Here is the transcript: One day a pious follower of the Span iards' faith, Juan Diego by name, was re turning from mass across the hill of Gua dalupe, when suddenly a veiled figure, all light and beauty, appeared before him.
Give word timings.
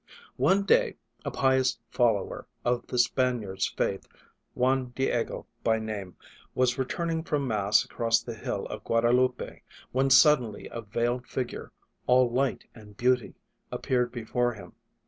One 0.37 0.63
day 0.63 0.95
a 1.23 1.29
pious 1.29 1.77
follower 1.91 2.47
of 2.65 2.87
the 2.87 2.97
Span 2.97 3.39
iards' 3.41 3.71
faith, 3.71 4.07
Juan 4.55 4.87
Diego 4.95 5.45
by 5.63 5.77
name, 5.77 6.15
was 6.55 6.79
re 6.79 6.85
turning 6.85 7.21
from 7.21 7.47
mass 7.47 7.85
across 7.85 8.19
the 8.19 8.33
hill 8.33 8.65
of 8.65 8.83
Gua 8.83 9.03
dalupe, 9.03 9.61
when 9.91 10.09
suddenly 10.09 10.67
a 10.71 10.81
veiled 10.81 11.27
figure, 11.27 11.71
all 12.07 12.31
light 12.31 12.65
and 12.73 12.97
beauty, 12.97 13.35
appeared 13.71 14.11
before 14.11 14.55
him. 14.55 14.73